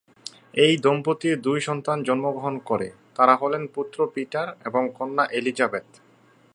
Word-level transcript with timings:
এই 0.55 0.73
দম্পতির 0.77 1.35
দুই 1.41 1.59
সন্তান 1.61 1.97
জন্মগ্রহণ 2.03 2.55
করে, 2.59 2.87
তারা 3.15 3.33
হলেন 3.35 3.63
পুত্র 3.67 3.97
পিটার 4.13 4.47
এবং 4.65 4.83
কন্যা 4.97 5.25
এলিজাবেথ। 5.31 5.87